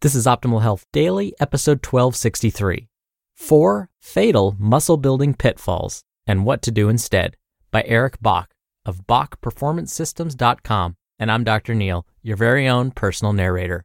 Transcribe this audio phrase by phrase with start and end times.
[0.00, 2.88] This is Optimal Health Daily, episode 1263
[3.34, 7.36] Four Fatal Muscle Building Pitfalls and What to Do Instead
[7.72, 8.54] by Eric Bach
[8.86, 10.96] of BachPerformanceSystems.com.
[11.18, 11.74] And I'm Dr.
[11.74, 13.84] Neal, your very own personal narrator.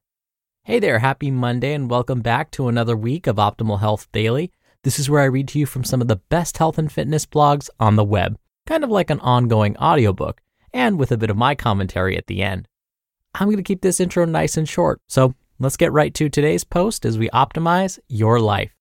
[0.64, 4.52] Hey there, happy Monday, and welcome back to another week of Optimal Health Daily.
[4.84, 7.26] This is where I read to you from some of the best health and fitness
[7.26, 8.38] blogs on the web,
[8.68, 12.44] kind of like an ongoing audiobook, and with a bit of my commentary at the
[12.44, 12.68] end.
[13.34, 16.64] I'm going to keep this intro nice and short, so Let's get right to today's
[16.64, 18.72] post as we optimize your life.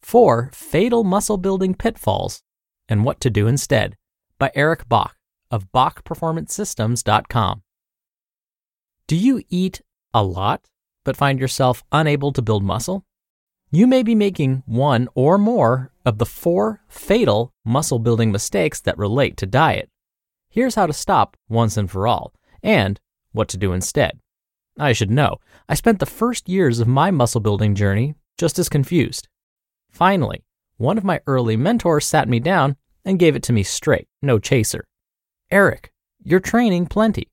[0.00, 2.42] Four Fatal Muscle Building Pitfalls
[2.88, 3.96] and What to Do Instead
[4.38, 5.16] by Eric Bach
[5.50, 7.62] of BachPerformanceSystems.com.
[9.08, 9.82] Do you eat
[10.14, 10.70] a lot
[11.04, 13.04] but find yourself unable to build muscle?
[13.72, 18.96] You may be making one or more of the four fatal muscle building mistakes that
[18.98, 19.90] relate to diet.
[20.50, 23.00] Here's how to stop once and for all, and
[23.32, 24.18] what to do instead.
[24.78, 25.38] I should know,
[25.68, 29.28] I spent the first years of my muscle building journey just as confused.
[29.90, 30.44] Finally,
[30.76, 34.38] one of my early mentors sat me down and gave it to me straight, no
[34.38, 34.86] chaser.
[35.50, 37.28] Eric, you're training plenty.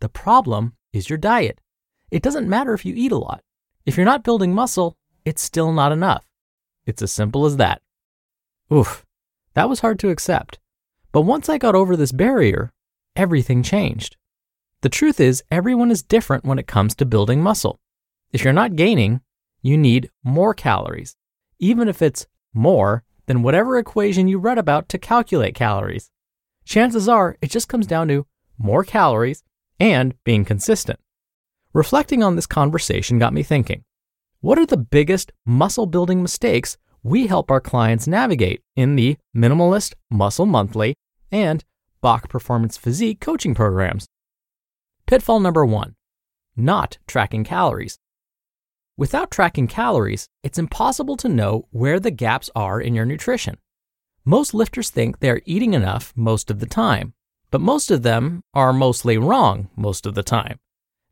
[0.00, 1.60] The problem is your diet.
[2.10, 3.42] It doesn't matter if you eat a lot.
[3.86, 6.24] If you're not building muscle, it's still not enough.
[6.86, 7.82] It's as simple as that.
[8.72, 9.04] Oof,
[9.54, 10.58] that was hard to accept.
[11.12, 12.72] But once I got over this barrier,
[13.16, 14.16] everything changed.
[14.82, 17.80] The truth is, everyone is different when it comes to building muscle.
[18.32, 19.22] If you're not gaining,
[19.62, 21.16] you need more calories,
[21.58, 26.10] even if it's more than whatever equation you read about to calculate calories.
[26.64, 28.26] Chances are it just comes down to
[28.58, 29.42] more calories
[29.80, 31.00] and being consistent.
[31.72, 33.84] Reflecting on this conversation got me thinking
[34.40, 39.94] what are the biggest muscle building mistakes we help our clients navigate in the Minimalist
[40.10, 40.94] Muscle Monthly
[41.30, 41.64] and
[42.00, 44.06] Bach Performance Physique coaching programs.
[45.06, 45.94] Pitfall number one
[46.58, 47.98] not tracking calories.
[48.96, 53.56] Without tracking calories, it's impossible to know where the gaps are in your nutrition.
[54.24, 57.14] Most lifters think they're eating enough most of the time,
[57.50, 60.58] but most of them are mostly wrong most of the time.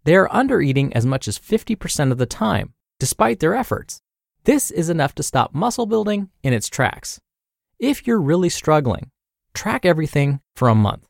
[0.02, 4.02] They are under eating as much as 50% of the time, despite their efforts.
[4.46, 7.20] This is enough to stop muscle building in its tracks.
[7.80, 9.10] If you're really struggling,
[9.54, 11.08] track everything for a month.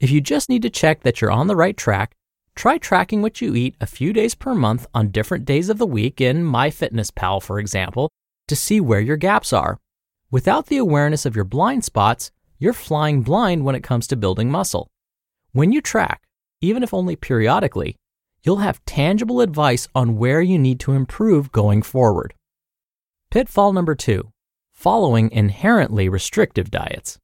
[0.00, 2.16] If you just need to check that you're on the right track,
[2.56, 5.86] try tracking what you eat a few days per month on different days of the
[5.86, 8.10] week in MyFitnessPal, for example,
[8.48, 9.78] to see where your gaps are.
[10.32, 14.50] Without the awareness of your blind spots, you're flying blind when it comes to building
[14.50, 14.88] muscle.
[15.52, 16.22] When you track,
[16.60, 17.94] even if only periodically,
[18.42, 22.34] you'll have tangible advice on where you need to improve going forward.
[23.34, 24.30] Pitfall number two
[24.70, 27.18] following inherently restrictive diets.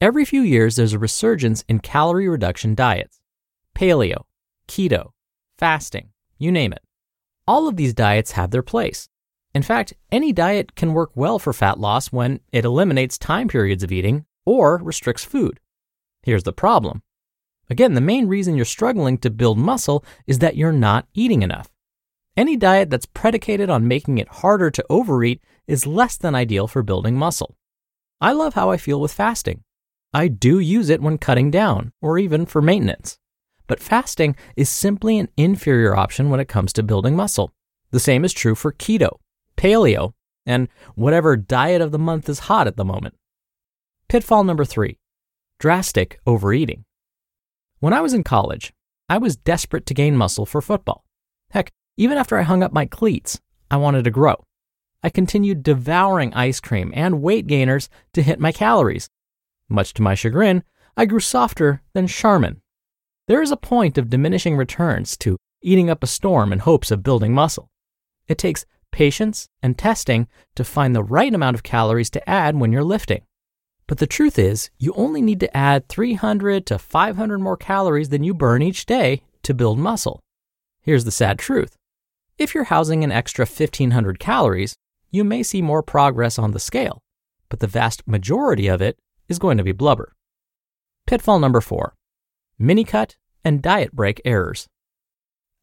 [0.00, 3.20] Every few years, there's a resurgence in calorie reduction diets
[3.76, 4.22] paleo,
[4.66, 5.10] keto,
[5.58, 6.08] fasting,
[6.38, 6.80] you name it.
[7.46, 9.10] All of these diets have their place.
[9.54, 13.82] In fact, any diet can work well for fat loss when it eliminates time periods
[13.82, 15.60] of eating or restricts food.
[16.22, 17.02] Here's the problem.
[17.68, 21.68] Again, the main reason you're struggling to build muscle is that you're not eating enough.
[22.36, 26.82] Any diet that's predicated on making it harder to overeat is less than ideal for
[26.82, 27.56] building muscle.
[28.20, 29.62] I love how I feel with fasting.
[30.12, 33.18] I do use it when cutting down or even for maintenance.
[33.66, 37.52] But fasting is simply an inferior option when it comes to building muscle.
[37.92, 39.18] The same is true for keto,
[39.56, 40.12] paleo,
[40.44, 43.14] and whatever diet of the month is hot at the moment.
[44.08, 44.98] Pitfall number three
[45.60, 46.84] drastic overeating.
[47.80, 48.72] When I was in college,
[49.08, 51.04] I was desperate to gain muscle for football.
[51.50, 53.40] Heck, even after I hung up my cleats,
[53.70, 54.42] I wanted to grow.
[55.02, 59.08] I continued devouring ice cream and weight gainers to hit my calories.
[59.68, 60.62] Much to my chagrin,
[60.96, 62.60] I grew softer than Charmin.
[63.28, 67.02] There is a point of diminishing returns to eating up a storm in hopes of
[67.02, 67.70] building muscle.
[68.26, 70.26] It takes patience and testing
[70.56, 73.22] to find the right amount of calories to add when you're lifting.
[73.86, 78.22] But the truth is, you only need to add 300 to 500 more calories than
[78.22, 80.20] you burn each day to build muscle.
[80.80, 81.76] Here's the sad truth
[82.40, 84.74] if you're housing an extra 1500 calories,
[85.10, 87.02] you may see more progress on the scale,
[87.50, 88.98] but the vast majority of it
[89.28, 90.14] is going to be blubber.
[91.06, 91.94] Pitfall number four
[92.58, 94.68] mini cut and diet break errors.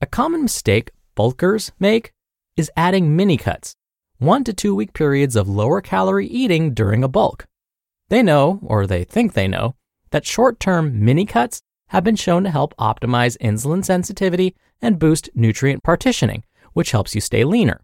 [0.01, 2.13] A common mistake bulkers make
[2.56, 3.75] is adding mini cuts,
[4.19, 7.47] one to two week periods of lower calorie eating during a bulk.
[8.09, 9.74] They know, or they think they know,
[10.12, 15.29] that short term mini cuts have been shown to help optimize insulin sensitivity and boost
[15.33, 16.44] nutrient partitioning,
[16.77, 17.81] which helps you stay leaner.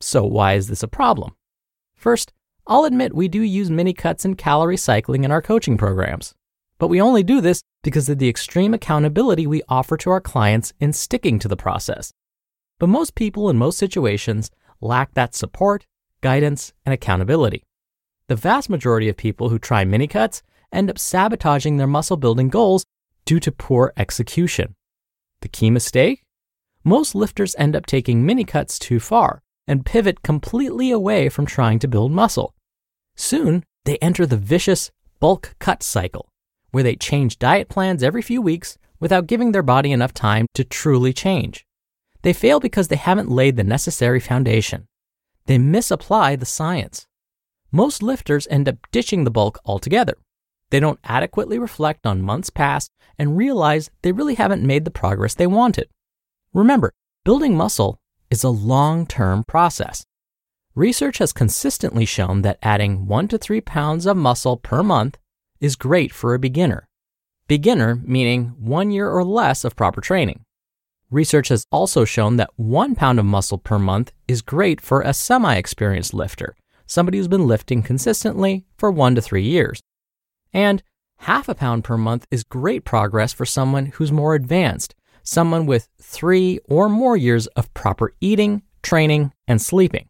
[0.00, 1.34] So, why is this a problem?
[1.94, 2.34] First,
[2.66, 6.34] I'll admit we do use mini cuts and calorie cycling in our coaching programs,
[6.78, 10.74] but we only do this because of the extreme accountability we offer to our clients
[10.78, 12.12] in sticking to the process.
[12.78, 14.50] But most people in most situations
[14.82, 15.86] lack that support,
[16.20, 17.64] guidance, and accountability.
[18.26, 22.50] The vast majority of people who try mini cuts end up sabotaging their muscle building
[22.50, 22.84] goals
[23.24, 24.74] due to poor execution.
[25.40, 26.26] The key mistake?
[26.88, 31.78] Most lifters end up taking mini cuts too far and pivot completely away from trying
[31.80, 32.54] to build muscle.
[33.14, 34.90] Soon, they enter the vicious
[35.20, 36.30] bulk cut cycle,
[36.70, 40.64] where they change diet plans every few weeks without giving their body enough time to
[40.64, 41.66] truly change.
[42.22, 44.86] They fail because they haven't laid the necessary foundation.
[45.44, 47.06] They misapply the science.
[47.70, 50.16] Most lifters end up ditching the bulk altogether.
[50.70, 55.34] They don't adequately reflect on months past and realize they really haven't made the progress
[55.34, 55.90] they wanted.
[56.54, 56.92] Remember,
[57.24, 57.98] building muscle
[58.30, 60.04] is a long term process.
[60.74, 65.18] Research has consistently shown that adding 1 to 3 pounds of muscle per month
[65.60, 66.88] is great for a beginner.
[67.48, 70.44] Beginner meaning one year or less of proper training.
[71.10, 75.14] Research has also shown that one pound of muscle per month is great for a
[75.14, 76.54] semi experienced lifter,
[76.86, 79.80] somebody who's been lifting consistently for one to three years.
[80.52, 80.82] And
[81.20, 84.94] half a pound per month is great progress for someone who's more advanced,
[85.28, 90.08] someone with three or more years of proper eating, training, and sleeping.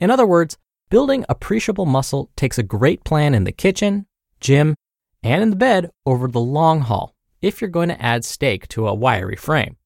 [0.00, 0.56] In other words,
[0.88, 4.06] building appreciable muscle takes a great plan in the kitchen,
[4.40, 4.74] gym,
[5.22, 8.88] and in the bed over the long haul if you're going to add stake to
[8.88, 9.76] a wiry frame.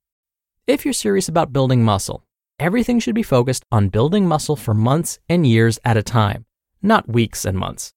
[0.69, 2.22] If you're serious about building muscle,
[2.61, 6.46] everything should be focused on building muscle for months and years at a time,
[6.81, 7.93] not weeks and months.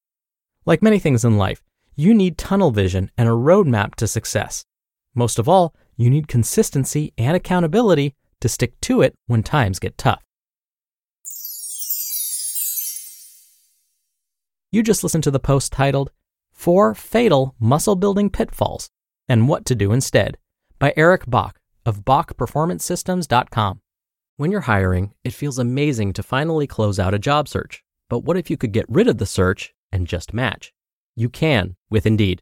[0.65, 1.61] Like many things in life,
[1.95, 4.65] you need tunnel vision and a roadmap to success.
[5.15, 9.97] Most of all, you need consistency and accountability to stick to it when times get
[9.97, 10.23] tough.
[14.71, 16.09] You just listened to the post titled
[16.51, 18.89] Four Fatal Muscle Building Pitfalls
[19.29, 20.37] and What to Do Instead
[20.79, 23.81] by Eric Bach of BachPerformanceSystems.com.
[24.37, 27.83] When you're hiring, it feels amazing to finally close out a job search.
[28.09, 30.73] But what if you could get rid of the search and just match?
[31.15, 32.41] You can with Indeed.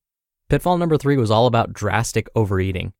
[0.51, 2.91] Pitfall number three was all about drastic overeating.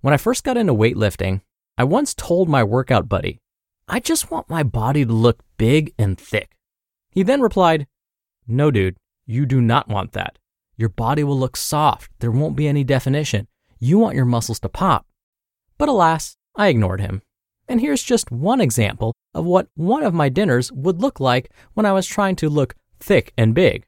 [0.00, 1.40] When I first got into weightlifting,
[1.76, 3.40] I once told my workout buddy,
[3.88, 6.56] I just want my body to look big and thick.
[7.10, 7.88] He then replied,
[8.46, 8.96] No, dude,
[9.26, 10.38] you do not want that.
[10.76, 12.12] Your body will look soft.
[12.20, 13.48] There won't be any definition.
[13.80, 15.04] You want your muscles to pop.
[15.76, 17.22] But alas, I ignored him.
[17.68, 21.86] And here's just one example of what one of my dinners would look like when
[21.86, 23.84] I was trying to look thick and big.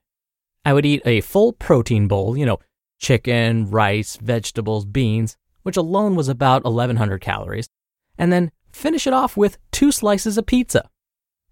[0.65, 2.59] I would eat a full protein bowl, you know,
[2.99, 7.69] chicken, rice, vegetables, beans, which alone was about 1100 calories,
[8.17, 10.89] and then finish it off with two slices of pizza.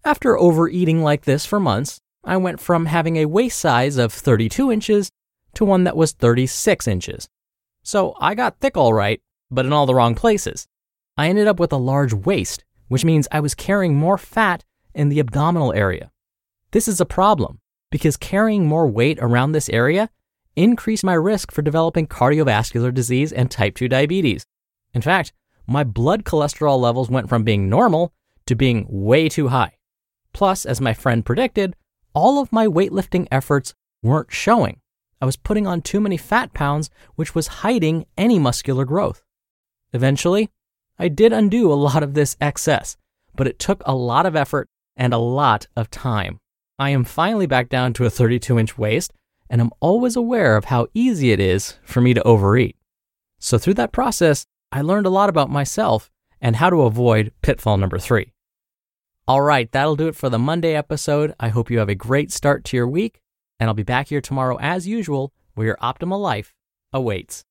[0.04, 4.70] After overeating like this for months, I went from having a waist size of 32
[4.70, 5.10] inches
[5.54, 7.28] to one that was 36 inches.
[7.82, 9.20] So I got thick all right,
[9.50, 10.66] but in all the wrong places.
[11.16, 15.08] I ended up with a large waist, which means I was carrying more fat in
[15.08, 16.10] the abdominal area.
[16.72, 17.60] This is a problem
[17.90, 20.10] because carrying more weight around this area
[20.56, 24.46] increased my risk for developing cardiovascular disease and type 2 diabetes.
[24.92, 25.32] In fact,
[25.66, 28.12] my blood cholesterol levels went from being normal
[28.46, 29.72] to being way too high.
[30.32, 31.74] Plus, as my friend predicted,
[32.14, 34.80] all of my weightlifting efforts weren't showing.
[35.20, 39.22] I was putting on too many fat pounds, which was hiding any muscular growth.
[39.92, 40.50] Eventually,
[40.98, 42.96] I did undo a lot of this excess,
[43.34, 46.38] but it took a lot of effort and a lot of time.
[46.78, 49.12] I am finally back down to a 32 inch waist,
[49.54, 52.74] and I'm always aware of how easy it is for me to overeat.
[53.38, 57.76] So, through that process, I learned a lot about myself and how to avoid pitfall
[57.76, 58.32] number three.
[59.28, 61.36] All right, that'll do it for the Monday episode.
[61.38, 63.20] I hope you have a great start to your week,
[63.60, 66.52] and I'll be back here tomorrow as usual where your optimal life
[66.92, 67.44] awaits.